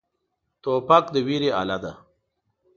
[0.61, 1.93] توپک د ویرې اله دی.